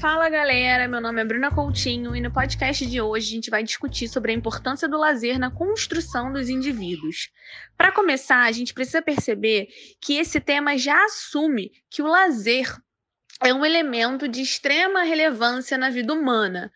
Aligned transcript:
Fala 0.00 0.30
galera, 0.30 0.88
meu 0.88 0.98
nome 0.98 1.20
é 1.20 1.24
Bruna 1.26 1.54
Coutinho 1.54 2.16
e 2.16 2.22
no 2.22 2.32
podcast 2.32 2.86
de 2.86 3.02
hoje 3.02 3.28
a 3.28 3.34
gente 3.34 3.50
vai 3.50 3.62
discutir 3.62 4.08
sobre 4.08 4.32
a 4.32 4.34
importância 4.34 4.88
do 4.88 4.96
lazer 4.96 5.38
na 5.38 5.50
construção 5.50 6.32
dos 6.32 6.48
indivíduos. 6.48 7.28
Para 7.76 7.92
começar, 7.92 8.44
a 8.44 8.50
gente 8.50 8.72
precisa 8.72 9.02
perceber 9.02 9.68
que 10.00 10.16
esse 10.16 10.40
tema 10.40 10.78
já 10.78 11.04
assume 11.04 11.70
que 11.90 12.00
o 12.00 12.06
lazer 12.06 12.74
é 13.42 13.52
um 13.52 13.62
elemento 13.62 14.26
de 14.26 14.40
extrema 14.40 15.02
relevância 15.02 15.76
na 15.76 15.90
vida 15.90 16.14
humana. 16.14 16.72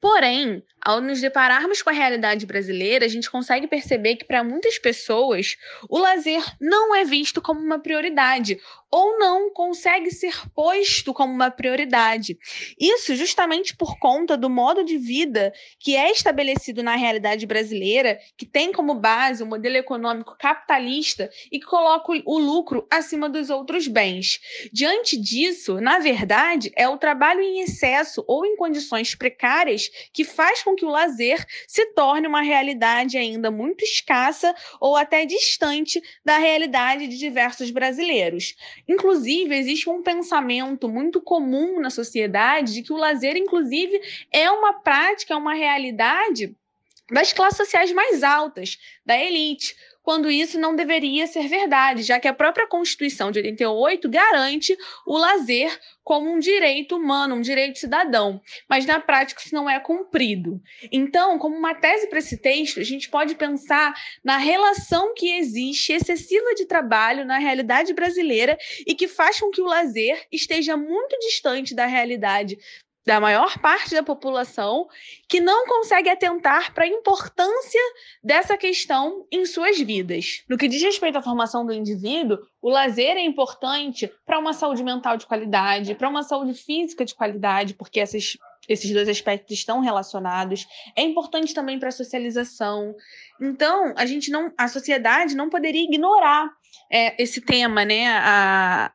Porém, 0.00 0.62
ao 0.80 1.00
nos 1.00 1.20
depararmos 1.20 1.82
com 1.82 1.90
a 1.90 1.92
realidade 1.92 2.46
brasileira, 2.46 3.04
a 3.04 3.08
gente 3.08 3.28
consegue 3.28 3.66
perceber 3.66 4.14
que 4.14 4.24
para 4.24 4.44
muitas 4.44 4.78
pessoas 4.78 5.56
o 5.90 5.98
lazer 5.98 6.44
não 6.60 6.94
é 6.94 7.04
visto 7.04 7.42
como 7.42 7.58
uma 7.60 7.80
prioridade 7.80 8.60
ou 8.90 9.18
não 9.18 9.50
consegue 9.50 10.10
ser 10.10 10.34
posto 10.54 11.12
como 11.12 11.32
uma 11.32 11.50
prioridade. 11.50 12.38
Isso 12.80 13.14
justamente 13.14 13.76
por 13.76 13.98
conta 13.98 14.36
do 14.36 14.48
modo 14.48 14.84
de 14.84 14.96
vida 14.96 15.52
que 15.78 15.96
é 15.96 16.10
estabelecido 16.10 16.82
na 16.82 16.96
realidade 16.96 17.46
brasileira, 17.46 18.18
que 18.36 18.46
tem 18.46 18.72
como 18.72 18.94
base 18.94 19.42
o 19.42 19.46
um 19.46 19.48
modelo 19.48 19.76
econômico 19.76 20.36
capitalista 20.38 21.30
e 21.52 21.58
que 21.58 21.66
coloca 21.66 22.12
o 22.24 22.38
lucro 22.38 22.86
acima 22.90 23.28
dos 23.28 23.50
outros 23.50 23.86
bens. 23.86 24.40
Diante 24.72 25.16
disso, 25.16 25.80
na 25.80 25.98
verdade, 25.98 26.72
é 26.76 26.88
o 26.88 26.98
trabalho 26.98 27.40
em 27.40 27.60
excesso 27.60 28.24
ou 28.26 28.46
em 28.46 28.56
condições 28.56 29.14
precárias 29.14 29.90
que 30.12 30.24
faz 30.24 30.62
com 30.62 30.74
que 30.74 30.84
o 30.84 30.90
lazer 30.90 31.44
se 31.66 31.86
torne 31.92 32.26
uma 32.26 32.42
realidade 32.42 33.16
ainda 33.16 33.50
muito 33.50 33.84
escassa 33.84 34.54
ou 34.80 34.96
até 34.96 35.24
distante 35.24 36.00
da 36.24 36.38
realidade 36.38 37.06
de 37.06 37.18
diversos 37.18 37.70
brasileiros. 37.70 38.54
Inclusive, 38.88 39.54
existe 39.54 39.90
um 39.90 40.02
pensamento 40.02 40.88
muito 40.88 41.20
comum 41.20 41.78
na 41.78 41.90
sociedade 41.90 42.72
de 42.72 42.82
que 42.82 42.92
o 42.92 42.96
lazer, 42.96 43.36
inclusive, 43.36 44.00
é 44.32 44.50
uma 44.50 44.72
prática, 44.72 45.34
é 45.34 45.36
uma 45.36 45.54
realidade 45.54 46.56
das 47.10 47.32
classes 47.32 47.58
sociais 47.58 47.92
mais 47.92 48.22
altas, 48.22 48.78
da 49.04 49.18
elite 49.18 49.76
quando 50.08 50.30
isso 50.30 50.58
não 50.58 50.74
deveria 50.74 51.26
ser 51.26 51.48
verdade, 51.48 52.02
já 52.02 52.18
que 52.18 52.26
a 52.26 52.32
própria 52.32 52.66
Constituição 52.66 53.30
de 53.30 53.40
88 53.40 54.08
garante 54.08 54.74
o 55.06 55.18
lazer 55.18 55.78
como 56.02 56.32
um 56.32 56.38
direito 56.38 56.96
humano, 56.96 57.34
um 57.34 57.42
direito 57.42 57.78
cidadão, 57.78 58.40
mas 58.66 58.86
na 58.86 58.98
prática 58.98 59.42
isso 59.44 59.54
não 59.54 59.68
é 59.68 59.78
cumprido. 59.78 60.62
Então, 60.90 61.38
como 61.38 61.54
uma 61.54 61.74
tese 61.74 62.08
para 62.08 62.20
esse 62.20 62.38
texto, 62.38 62.80
a 62.80 62.84
gente 62.84 63.10
pode 63.10 63.34
pensar 63.34 63.92
na 64.24 64.38
relação 64.38 65.12
que 65.12 65.36
existe 65.36 65.92
excessiva 65.92 66.54
de 66.54 66.64
trabalho 66.64 67.26
na 67.26 67.36
realidade 67.36 67.92
brasileira 67.92 68.56
e 68.86 68.94
que 68.94 69.08
faz 69.08 69.38
com 69.38 69.50
que 69.50 69.60
o 69.60 69.66
lazer 69.66 70.26
esteja 70.32 70.74
muito 70.74 71.18
distante 71.18 71.74
da 71.74 71.84
realidade 71.84 72.56
da 73.08 73.18
maior 73.18 73.58
parte 73.60 73.94
da 73.94 74.02
população 74.02 74.86
que 75.26 75.40
não 75.40 75.66
consegue 75.66 76.10
atentar 76.10 76.74
para 76.74 76.84
a 76.84 76.88
importância 76.88 77.80
dessa 78.22 78.54
questão 78.54 79.26
em 79.32 79.46
suas 79.46 79.80
vidas. 79.80 80.44
No 80.46 80.58
que 80.58 80.68
diz 80.68 80.82
respeito 80.82 81.16
à 81.16 81.22
formação 81.22 81.64
do 81.64 81.72
indivíduo, 81.72 82.38
o 82.60 82.68
lazer 82.68 83.16
é 83.16 83.24
importante 83.24 84.12
para 84.26 84.38
uma 84.38 84.52
saúde 84.52 84.84
mental 84.84 85.16
de 85.16 85.24
qualidade, 85.24 85.94
para 85.94 86.06
uma 86.06 86.22
saúde 86.22 86.52
física 86.52 87.02
de 87.02 87.14
qualidade, 87.14 87.72
porque 87.72 87.98
essas, 87.98 88.36
esses 88.68 88.90
dois 88.92 89.08
aspectos 89.08 89.56
estão 89.56 89.80
relacionados. 89.80 90.66
É 90.94 91.00
importante 91.00 91.54
também 91.54 91.78
para 91.78 91.88
a 91.88 91.92
socialização. 91.92 92.94
Então, 93.40 93.94
a 93.96 94.04
gente 94.04 94.30
não, 94.30 94.52
a 94.58 94.68
sociedade 94.68 95.34
não 95.34 95.48
poderia 95.48 95.82
ignorar 95.82 96.50
é, 96.92 97.22
esse 97.22 97.40
tema, 97.40 97.86
né? 97.86 98.06
A, 98.06 98.92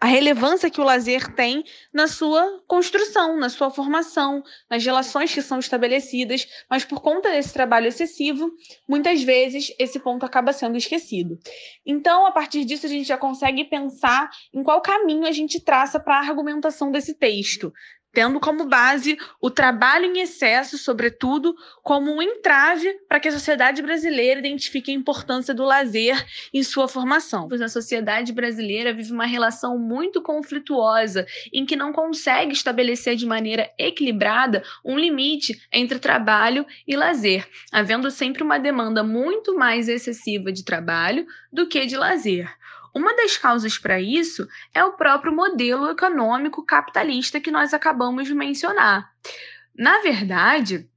a 0.00 0.06
relevância 0.06 0.70
que 0.70 0.80
o 0.80 0.84
lazer 0.84 1.34
tem 1.34 1.62
na 1.92 2.08
sua 2.08 2.62
construção, 2.66 3.36
na 3.36 3.50
sua 3.50 3.70
formação, 3.70 4.42
nas 4.68 4.82
relações 4.82 5.32
que 5.32 5.42
são 5.42 5.58
estabelecidas, 5.58 6.48
mas 6.70 6.84
por 6.86 7.02
conta 7.02 7.30
desse 7.30 7.52
trabalho 7.52 7.86
excessivo, 7.86 8.50
muitas 8.88 9.22
vezes 9.22 9.74
esse 9.78 10.00
ponto 10.00 10.24
acaba 10.24 10.54
sendo 10.54 10.78
esquecido. 10.78 11.38
Então, 11.84 12.26
a 12.26 12.32
partir 12.32 12.64
disso, 12.64 12.86
a 12.86 12.88
gente 12.88 13.06
já 13.06 13.18
consegue 13.18 13.64
pensar 13.64 14.30
em 14.54 14.62
qual 14.62 14.80
caminho 14.80 15.26
a 15.26 15.32
gente 15.32 15.60
traça 15.60 16.00
para 16.00 16.16
a 16.16 16.20
argumentação 16.20 16.90
desse 16.90 17.12
texto, 17.12 17.70
tendo 18.12 18.40
como 18.40 18.66
base 18.66 19.16
o 19.40 19.50
trabalho 19.50 20.06
em 20.06 20.20
excesso, 20.20 20.76
sobretudo, 20.76 21.54
como 21.82 22.10
um 22.12 22.22
entrave 22.22 22.92
para 23.08 23.20
que 23.20 23.28
a 23.28 23.32
sociedade 23.32 23.82
brasileira 23.82 24.40
identifique 24.40 24.90
a 24.90 24.94
importância 24.94 25.54
do 25.54 25.64
lazer 25.64 26.24
em 26.52 26.62
sua 26.62 26.88
formação. 26.88 27.48
Pois 27.48 27.60
a 27.60 27.68
sociedade 27.68 28.32
brasileira 28.32 28.92
vive 28.92 29.12
uma 29.12 29.26
relação 29.26 29.78
muito 29.78 30.22
conflituosa, 30.22 31.26
em 31.52 31.64
que 31.64 31.76
não 31.76 31.92
consegue 31.92 32.52
estabelecer 32.52 33.16
de 33.16 33.26
maneira 33.26 33.70
equilibrada 33.78 34.62
um 34.84 34.98
limite 34.98 35.60
entre 35.72 35.98
trabalho 35.98 36.66
e 36.86 36.96
lazer, 36.96 37.46
havendo 37.72 38.10
sempre 38.10 38.42
uma 38.42 38.58
demanda 38.58 39.02
muito 39.02 39.56
mais 39.56 39.88
excessiva 39.88 40.52
de 40.52 40.64
trabalho 40.64 41.26
do 41.52 41.66
que 41.68 41.86
de 41.86 41.96
lazer. 41.96 42.50
Uma 42.94 43.14
das 43.14 43.36
causas 43.36 43.78
para 43.78 44.00
isso 44.00 44.48
é 44.74 44.84
o 44.84 44.92
próprio 44.92 45.34
modelo 45.34 45.88
econômico 45.90 46.64
capitalista 46.64 47.40
que 47.40 47.50
nós 47.50 47.72
acabamos 47.72 48.26
de 48.26 48.34
mencionar. 48.34 49.10
Na 49.74 50.00
verdade, 50.00 50.88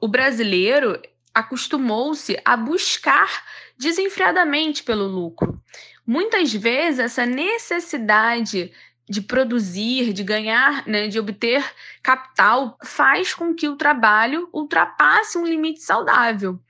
o 0.00 0.08
brasileiro 0.08 1.00
acostumou-se 1.34 2.40
a 2.44 2.56
buscar 2.56 3.44
desenfreadamente 3.76 4.82
pelo 4.82 5.06
lucro. 5.06 5.60
Muitas 6.06 6.52
vezes, 6.52 7.00
essa 7.00 7.26
necessidade 7.26 8.72
de 9.08 9.20
produzir, 9.20 10.12
de 10.12 10.22
ganhar, 10.22 10.86
né, 10.86 11.08
de 11.08 11.18
obter 11.18 11.64
capital, 12.02 12.78
faz 12.84 13.34
com 13.34 13.54
que 13.54 13.68
o 13.68 13.76
trabalho 13.76 14.48
ultrapasse 14.52 15.36
um 15.36 15.44
limite 15.44 15.82
saudável. 15.82 16.60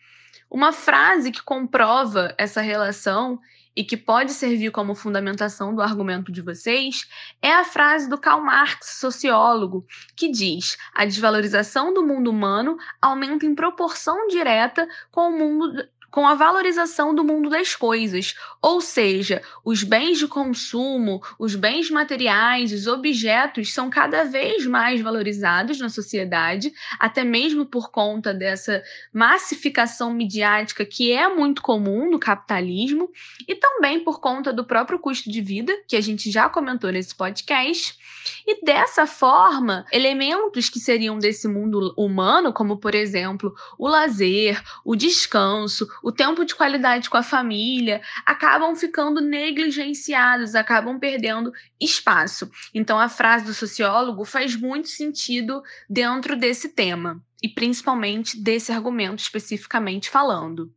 Uma 0.51 0.73
frase 0.73 1.31
que 1.31 1.43
comprova 1.43 2.35
essa 2.39 2.61
relação 2.61 3.39
e 3.81 3.85
que 3.85 3.97
pode 3.97 4.35
servir 4.35 4.71
como 4.71 4.95
fundamentação 4.95 5.75
do 5.75 5.81
argumento 5.81 6.31
de 6.31 6.43
vocês 6.43 7.09
é 7.41 7.51
a 7.51 7.65
frase 7.65 8.11
do 8.11 8.19
Karl 8.19 8.43
Marx, 8.43 8.99
sociólogo, 9.01 9.87
que 10.15 10.31
diz: 10.31 10.77
a 10.95 11.07
desvalorização 11.07 11.95
do 11.95 12.07
mundo 12.07 12.31
humano 12.31 12.77
aumenta 13.01 13.47
em 13.47 13.55
proporção 13.55 14.29
direta 14.29 14.87
com 15.11 15.31
o 15.31 15.39
mundo 15.39 15.83
com 16.10 16.26
a 16.26 16.34
valorização 16.34 17.15
do 17.15 17.25
mundo 17.25 17.48
das 17.48 17.75
coisas, 17.75 18.34
ou 18.60 18.81
seja, 18.81 19.43
os 19.65 19.82
bens 19.82 20.19
de 20.19 20.26
consumo, 20.26 21.22
os 21.38 21.54
bens 21.54 21.91
materiais, 21.91 22.72
os 22.72 22.87
objetos 22.87 23.72
são 23.72 23.88
cada 23.88 24.25
vez 24.25 24.66
mais 24.66 25.00
valorizados 25.00 25.78
na 25.78 25.88
sociedade, 25.88 26.72
até 26.98 27.25
mesmo 27.25 27.65
por 27.65 27.91
conta 27.91 28.34
dessa 28.34 28.82
massificação 29.12 30.12
midiática 30.12 30.84
que 30.84 31.12
é 31.12 31.28
muito 31.28 31.62
comum 31.62 32.10
no 32.10 32.19
capitalismo, 32.19 33.10
e 33.47 33.54
também 33.54 34.00
por 34.00 34.21
conta 34.21 34.53
do 34.53 34.65
próprio 34.65 34.98
custo 34.98 35.31
de 35.31 35.41
vida, 35.41 35.72
que 35.87 35.97
a 35.97 36.00
gente 36.00 36.31
já 36.31 36.48
comentou 36.48 36.91
nesse 36.91 37.15
podcast. 37.15 37.98
E 38.47 38.65
dessa 38.65 39.06
forma, 39.06 39.84
elementos 39.92 40.69
que 40.69 40.78
seriam 40.78 41.19
desse 41.19 41.48
mundo 41.48 41.94
humano, 41.97 42.53
como 42.53 42.77
por 42.77 42.94
exemplo 42.94 43.54
o 43.78 43.88
lazer, 43.88 44.62
o 44.84 44.94
descanso, 44.94 45.88
o 46.03 46.12
tempo 46.12 46.44
de 46.44 46.55
qualidade 46.55 47.09
com 47.09 47.16
a 47.16 47.22
família, 47.22 48.00
acabam 48.25 48.75
ficando 48.75 49.21
negligenciados, 49.21 50.55
acabam 50.55 50.99
perdendo 50.99 51.53
espaço. 51.81 52.50
Então, 52.75 52.99
a 52.99 53.09
frase 53.09 53.44
do 53.44 53.55
sociólogo 53.55 54.25
faz 54.25 54.56
muito 54.56 54.89
sentido 54.89 55.62
dentro 55.89 56.37
desse 56.37 56.71
tema 56.71 57.22
e 57.43 57.49
principalmente 57.49 58.41
desse 58.41 58.71
argumento 58.71 59.21
especificamente 59.21 60.10
falando. 60.10 60.72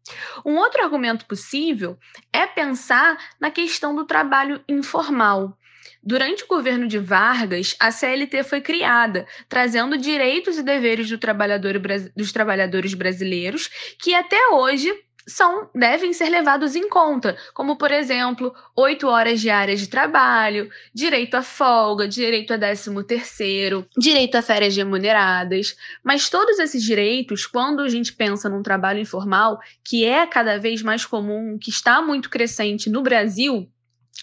Um 0.45 0.55
outro 0.55 0.81
argumento 0.81 1.25
possível 1.25 1.97
é 2.31 2.47
pensar 2.47 3.17
na 3.39 3.51
questão 3.51 3.93
do 3.93 4.05
trabalho 4.05 4.63
informal. 4.67 5.57
Durante 6.01 6.43
o 6.43 6.47
governo 6.47 6.87
de 6.87 6.97
Vargas, 6.97 7.75
a 7.79 7.89
CLT 7.89 8.43
foi 8.43 8.61
criada, 8.61 9.25
trazendo 9.47 9.97
direitos 9.97 10.57
e 10.57 10.63
deveres 10.63 11.09
do 11.09 11.17
trabalhador, 11.17 11.75
dos 12.15 12.31
trabalhadores 12.31 12.93
brasileiros, 12.93 13.69
que 14.01 14.13
até 14.13 14.37
hoje 14.49 14.93
são 15.27 15.69
devem 15.73 16.13
ser 16.13 16.29
levados 16.29 16.75
em 16.75 16.89
conta, 16.89 17.37
como 17.53 17.77
por 17.77 17.91
exemplo, 17.91 18.53
oito 18.75 19.07
horas 19.07 19.39
diárias 19.39 19.79
de 19.79 19.87
trabalho, 19.87 20.69
direito 20.93 21.35
à 21.35 21.41
folga, 21.41 22.07
direito 22.07 22.53
a 22.53 22.57
décimo 22.57 23.03
terceiro, 23.03 23.87
direito 23.97 24.35
a 24.35 24.41
férias 24.41 24.75
remuneradas. 24.75 25.75
Mas 26.03 26.29
todos 26.29 26.59
esses 26.59 26.83
direitos, 26.83 27.45
quando 27.45 27.81
a 27.81 27.89
gente 27.89 28.13
pensa 28.13 28.49
num 28.49 28.63
trabalho 28.63 28.99
informal, 28.99 29.59
que 29.83 30.05
é 30.05 30.25
cada 30.27 30.57
vez 30.57 30.81
mais 30.81 31.05
comum, 31.05 31.57
que 31.59 31.69
está 31.69 32.01
muito 32.01 32.29
crescente 32.29 32.89
no 32.89 33.01
Brasil, 33.01 33.69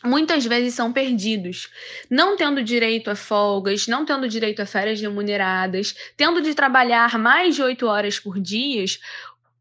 muitas 0.05 0.47
vezes 0.47 0.75
são 0.75 0.93
perdidos, 0.93 1.69
não 2.08 2.37
tendo 2.37 2.62
direito 2.62 3.11
a 3.11 3.17
folgas, 3.17 3.87
não 3.87 4.05
tendo 4.05 4.29
direito 4.29 4.61
a 4.62 4.67
férias 4.67 5.00
remuneradas, 5.00 5.94
tendo 6.17 6.41
de 6.41 6.55
trabalhar 6.55 7.19
mais 7.19 7.55
de 7.55 7.62
oito 7.62 7.87
horas 7.87 8.19
por 8.19 8.41
dia, 8.41 8.85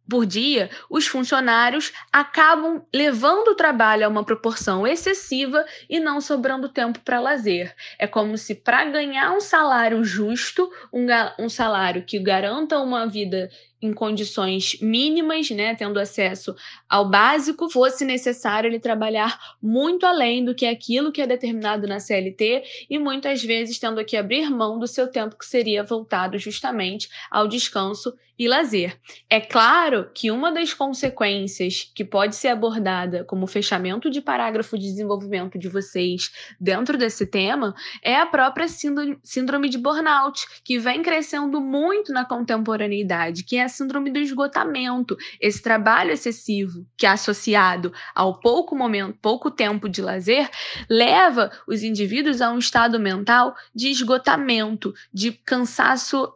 por 0.09 0.25
dia, 0.25 0.69
os 0.89 1.07
funcionários 1.07 1.93
acabam 2.11 2.81
levando 2.93 3.49
o 3.49 3.55
trabalho 3.55 4.05
a 4.05 4.09
uma 4.09 4.23
proporção 4.23 4.87
excessiva 4.87 5.63
e 5.89 5.99
não 5.99 6.19
sobrando 6.19 6.67
tempo 6.67 6.99
para 7.01 7.19
lazer. 7.19 7.75
É 7.97 8.07
como 8.07 8.37
se, 8.37 8.55
para 8.55 8.85
ganhar 8.85 9.31
um 9.31 9.39
salário 9.39 10.03
justo, 10.03 10.69
um, 10.91 11.05
um 11.37 11.47
salário 11.49 12.03
que 12.03 12.19
garanta 12.19 12.79
uma 12.79 13.05
vida 13.07 13.49
em 13.81 13.93
condições 13.93 14.77
mínimas, 14.81 15.49
né, 15.51 15.75
tendo 15.75 15.99
acesso 15.99 16.55
ao 16.87 17.09
básico, 17.09 17.69
fosse 17.69 18.03
necessário 18.03 18.67
ele 18.67 18.79
trabalhar 18.79 19.39
muito 19.61 20.05
além 20.05 20.43
do 20.43 20.53
que 20.55 20.65
aquilo 20.65 21.11
que 21.11 21.21
é 21.21 21.27
determinado 21.27 21.87
na 21.87 21.99
CLT 21.99 22.63
e 22.89 22.99
muitas 22.99 23.43
vezes 23.43 23.79
tendo 23.79 24.03
que 24.03 24.17
abrir 24.17 24.49
mão 24.49 24.77
do 24.77 24.87
seu 24.87 25.07
tempo 25.07 25.37
que 25.37 25.45
seria 25.45 25.83
voltado 25.83 26.37
justamente 26.37 27.09
ao 27.31 27.47
descanso 27.47 28.13
e 28.39 28.47
lazer. 28.47 28.97
É 29.29 29.41
claro 29.41 30.09
que 30.13 30.31
uma 30.31 30.49
das 30.49 30.73
consequências 30.73 31.91
que 31.93 32.05
pode 32.05 32.37
ser 32.37 32.47
abordada 32.47 33.25
como 33.25 33.45
fechamento 33.45 34.09
de 34.09 34.21
parágrafo 34.21 34.77
de 34.77 34.85
desenvolvimento 34.85 35.59
de 35.59 35.67
vocês 35.67 36.31
dentro 36.57 36.97
desse 36.97 37.27
tema 37.27 37.75
é 38.01 38.15
a 38.15 38.25
própria 38.25 38.67
síndrome 38.69 39.67
de 39.67 39.77
burnout, 39.77 40.47
que 40.63 40.79
vem 40.79 41.03
crescendo 41.03 41.59
muito 41.59 42.13
na 42.13 42.23
contemporaneidade, 42.23 43.43
que 43.43 43.57
é 43.57 43.67
síndrome 43.69 44.11
do 44.11 44.19
esgotamento, 44.19 45.17
esse 45.39 45.61
trabalho 45.61 46.11
excessivo 46.11 46.85
que 46.97 47.05
é 47.05 47.09
associado 47.09 47.93
ao 48.13 48.39
pouco 48.39 48.75
momento, 48.75 49.17
pouco 49.21 49.49
tempo 49.49 49.87
de 49.87 50.01
lazer, 50.01 50.49
leva 50.89 51.51
os 51.67 51.83
indivíduos 51.83 52.41
a 52.41 52.51
um 52.51 52.57
estado 52.57 52.99
mental 52.99 53.55
de 53.73 53.89
esgotamento, 53.89 54.93
de 55.13 55.31
cansaço 55.31 56.33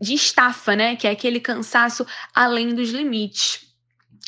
de 0.00 0.14
estafa, 0.14 0.76
né? 0.76 0.96
Que 0.96 1.06
é 1.06 1.10
aquele 1.10 1.40
cansaço 1.40 2.06
além 2.34 2.74
dos 2.74 2.90
limites. 2.90 3.66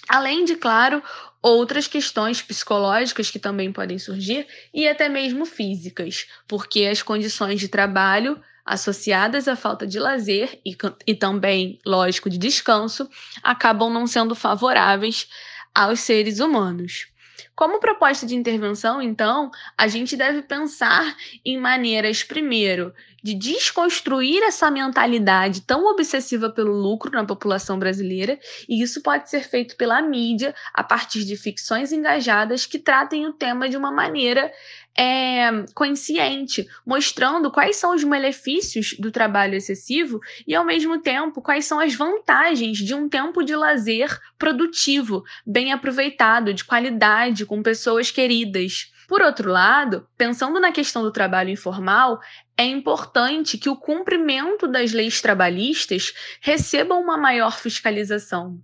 Além 0.08 0.44
de, 0.44 0.56
claro, 0.56 1.02
outras 1.42 1.86
questões 1.86 2.40
psicológicas 2.40 3.30
que 3.30 3.38
também 3.38 3.72
podem 3.72 3.98
surgir 3.98 4.46
e 4.72 4.88
até 4.88 5.08
mesmo 5.08 5.44
físicas, 5.44 6.26
porque 6.46 6.86
as 6.86 7.02
condições 7.02 7.60
de 7.60 7.68
trabalho 7.68 8.40
associadas 8.68 9.48
à 9.48 9.56
falta 9.56 9.86
de 9.86 9.98
lazer 9.98 10.60
e, 10.64 10.76
e 11.06 11.14
também, 11.14 11.78
lógico, 11.84 12.28
de 12.28 12.38
descanso 12.38 13.08
acabam 13.42 13.92
não 13.92 14.06
sendo 14.06 14.34
favoráveis 14.34 15.28
aos 15.74 16.00
seres 16.00 16.38
humanos. 16.38 17.08
Como 17.54 17.80
proposta 17.80 18.24
de 18.24 18.36
intervenção, 18.36 19.02
então, 19.02 19.50
a 19.76 19.88
gente 19.88 20.16
deve 20.16 20.42
pensar 20.42 21.16
em 21.44 21.58
maneiras, 21.58 22.22
primeiro, 22.22 22.94
de 23.22 23.34
desconstruir 23.34 24.42
essa 24.42 24.70
mentalidade 24.70 25.62
tão 25.62 25.86
obsessiva 25.86 26.50
pelo 26.50 26.72
lucro 26.72 27.10
na 27.10 27.24
população 27.24 27.78
brasileira, 27.78 28.38
e 28.68 28.82
isso 28.82 29.02
pode 29.02 29.28
ser 29.28 29.48
feito 29.48 29.76
pela 29.76 30.00
mídia 30.00 30.54
a 30.72 30.82
partir 30.82 31.24
de 31.24 31.36
ficções 31.36 31.92
engajadas 31.92 32.66
que 32.66 32.78
tratem 32.78 33.26
o 33.26 33.32
tema 33.32 33.68
de 33.68 33.76
uma 33.76 33.90
maneira 33.90 34.52
é, 34.98 35.64
consciente, 35.74 36.66
mostrando 36.84 37.52
quais 37.52 37.76
são 37.76 37.94
os 37.94 38.02
malefícios 38.02 38.94
do 38.98 39.12
trabalho 39.12 39.54
excessivo 39.54 40.20
e, 40.44 40.56
ao 40.56 40.64
mesmo 40.64 41.00
tempo, 41.00 41.40
quais 41.40 41.64
são 41.66 41.78
as 41.78 41.94
vantagens 41.94 42.78
de 42.78 42.94
um 42.94 43.08
tempo 43.08 43.44
de 43.44 43.54
lazer 43.54 44.18
produtivo, 44.36 45.22
bem 45.46 45.72
aproveitado, 45.72 46.52
de 46.52 46.64
qualidade, 46.64 47.46
com 47.46 47.62
pessoas 47.62 48.10
queridas. 48.10 48.92
Por 49.08 49.22
outro 49.22 49.50
lado, 49.50 50.06
pensando 50.18 50.60
na 50.60 50.70
questão 50.70 51.02
do 51.02 51.10
trabalho 51.10 51.48
informal, 51.48 52.20
é 52.58 52.64
importante 52.64 53.56
que 53.56 53.70
o 53.70 53.76
cumprimento 53.76 54.68
das 54.68 54.92
leis 54.92 55.22
trabalhistas 55.22 56.12
receba 56.42 56.94
uma 56.94 57.16
maior 57.16 57.58
fiscalização. 57.58 58.60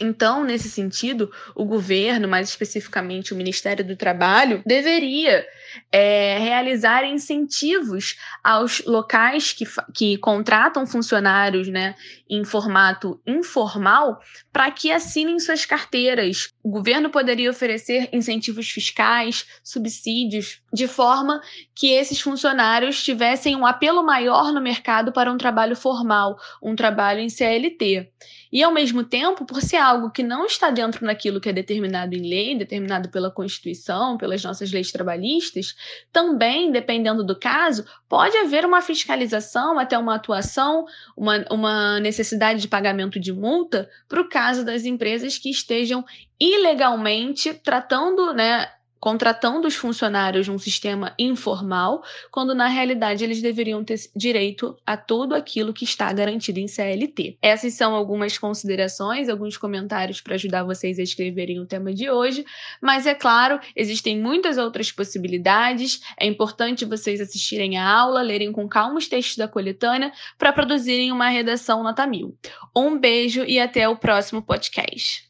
Então, 0.00 0.44
nesse 0.44 0.68
sentido, 0.68 1.30
o 1.54 1.64
governo, 1.64 2.28
mais 2.28 2.48
especificamente 2.48 3.32
o 3.32 3.36
Ministério 3.36 3.84
do 3.84 3.96
Trabalho, 3.96 4.62
deveria 4.66 5.46
é, 5.90 6.36
realizar 6.38 7.04
incentivos 7.04 8.16
aos 8.42 8.84
locais 8.84 9.52
que, 9.52 9.64
que 9.94 10.18
contratam 10.18 10.86
funcionários 10.86 11.68
né, 11.68 11.94
em 12.28 12.44
formato 12.44 13.20
informal 13.26 14.20
para 14.52 14.70
que 14.70 14.90
assinem 14.90 15.38
suas 15.38 15.64
carteiras. 15.64 16.52
O 16.62 16.70
governo 16.70 17.10
poderia 17.10 17.50
oferecer 17.50 18.08
incentivos 18.12 18.68
fiscais, 18.68 19.46
subsídios, 19.62 20.60
de 20.72 20.86
forma 20.86 21.40
que 21.74 21.92
esses 21.92 22.20
funcionários 22.20 23.02
tivessem 23.02 23.56
um 23.56 23.66
apelo 23.66 24.04
maior 24.04 24.52
no 24.52 24.60
mercado 24.60 25.12
para 25.12 25.32
um 25.32 25.38
trabalho 25.38 25.76
formal, 25.76 26.36
um 26.62 26.74
trabalho 26.74 27.20
em 27.20 27.28
CLT. 27.28 28.10
E, 28.52 28.62
ao 28.62 28.72
mesmo 28.72 29.02
tempo, 29.02 29.44
por 29.44 29.60
ser 29.60 29.76
algo 29.76 30.10
que 30.10 30.22
não 30.22 30.46
está 30.46 30.70
dentro 30.70 31.04
daquilo 31.04 31.40
que 31.40 31.48
é 31.48 31.52
determinado 31.52 32.14
em 32.14 32.28
lei, 32.28 32.56
determinado 32.56 33.10
pela 33.10 33.30
Constituição, 33.30 34.16
pelas 34.16 34.42
nossas 34.42 34.72
leis 34.72 34.92
trabalhistas, 34.92 35.74
também, 36.12 36.70
dependendo 36.70 37.24
do 37.24 37.38
caso, 37.38 37.84
pode 38.08 38.36
haver 38.38 38.64
uma 38.64 38.80
fiscalização, 38.80 39.78
até 39.78 39.98
uma 39.98 40.14
atuação, 40.14 40.86
uma, 41.16 41.44
uma 41.50 42.00
necessidade 42.16 42.60
de 42.60 42.68
pagamento 42.68 43.20
de 43.20 43.32
multa 43.32 43.88
para 44.08 44.20
o 44.20 44.28
caso 44.28 44.64
das 44.64 44.84
empresas 44.84 45.36
que 45.36 45.50
estejam 45.50 46.04
ilegalmente 46.40 47.52
tratando, 47.52 48.32
né, 48.32 48.68
contratando 49.06 49.68
os 49.68 49.76
funcionários 49.76 50.48
num 50.48 50.58
sistema 50.58 51.14
informal, 51.16 52.02
quando 52.28 52.56
na 52.56 52.66
realidade 52.66 53.22
eles 53.22 53.40
deveriam 53.40 53.84
ter 53.84 54.00
direito 54.16 54.76
a 54.84 54.96
tudo 54.96 55.32
aquilo 55.32 55.72
que 55.72 55.84
está 55.84 56.12
garantido 56.12 56.58
em 56.58 56.66
CLT. 56.66 57.38
Essas 57.40 57.74
são 57.74 57.94
algumas 57.94 58.36
considerações, 58.36 59.28
alguns 59.28 59.56
comentários 59.56 60.20
para 60.20 60.34
ajudar 60.34 60.64
vocês 60.64 60.98
a 60.98 61.04
escreverem 61.04 61.60
o 61.60 61.66
tema 61.66 61.94
de 61.94 62.10
hoje, 62.10 62.44
mas 62.82 63.06
é 63.06 63.14
claro, 63.14 63.60
existem 63.76 64.18
muitas 64.18 64.58
outras 64.58 64.90
possibilidades. 64.90 66.00
É 66.18 66.26
importante 66.26 66.84
vocês 66.84 67.20
assistirem 67.20 67.78
a 67.78 67.88
aula, 67.88 68.22
lerem 68.22 68.50
com 68.50 68.68
calma 68.68 68.98
os 68.98 69.06
textos 69.06 69.36
da 69.36 69.46
coletânea 69.46 70.10
para 70.36 70.52
produzirem 70.52 71.12
uma 71.12 71.28
redação 71.28 71.80
nota 71.84 72.08
mil. 72.08 72.36
Um 72.76 72.98
beijo 72.98 73.44
e 73.44 73.60
até 73.60 73.88
o 73.88 73.96
próximo 73.96 74.42
podcast. 74.42 75.25